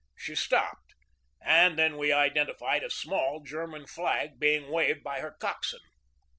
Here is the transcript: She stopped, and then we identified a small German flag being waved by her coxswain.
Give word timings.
She 0.15 0.33
stopped, 0.33 0.95
and 1.45 1.77
then 1.77 1.95
we 1.95 2.11
identified 2.11 2.81
a 2.83 2.89
small 2.89 3.39
German 3.41 3.85
flag 3.85 4.39
being 4.39 4.71
waved 4.71 5.03
by 5.03 5.19
her 5.19 5.35
coxswain. 5.39 5.81